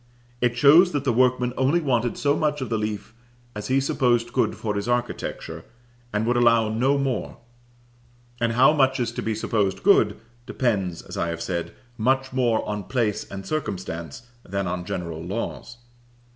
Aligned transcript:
It 0.41 0.57
shows 0.57 0.93
that 0.93 1.03
the 1.03 1.13
workman 1.13 1.53
only 1.55 1.79
wanted 1.79 2.17
so 2.17 2.35
much 2.35 2.59
of 2.59 2.69
the 2.69 2.77
leaf 2.79 3.13
as 3.53 3.67
he 3.67 3.79
supposed 3.79 4.33
good 4.33 4.55
for 4.55 4.73
his 4.73 4.87
architecture, 4.89 5.63
and 6.11 6.25
would 6.25 6.35
allow 6.37 6.69
no 6.69 6.97
more; 6.97 7.37
and 8.39 8.53
how 8.53 8.73
much 8.73 8.99
is 8.99 9.11
to 9.11 9.21
be 9.21 9.35
supposed 9.35 9.83
good, 9.83 10.19
depends, 10.47 11.03
as 11.03 11.17
I 11.17 11.27
have 11.27 11.43
said, 11.43 11.75
much 11.99 12.33
more 12.33 12.67
on 12.67 12.85
place 12.85 13.29
and 13.29 13.45
circumstance 13.45 14.23
than 14.43 14.65
on 14.65 14.85
general 14.85 15.21
laws. 15.21 15.77